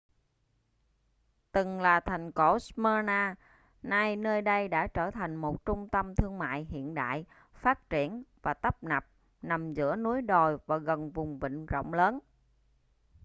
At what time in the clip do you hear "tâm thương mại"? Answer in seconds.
5.91-6.65